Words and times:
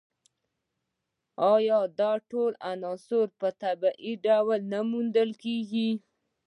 ایا 1.53 1.79
دا 1.99 2.11
ټول 2.29 2.51
عناصر 2.71 3.25
په 3.39 3.47
طبیعي 3.61 4.13
ډول 4.25 4.61
موندل 4.91 5.29
کیږي 5.43 5.89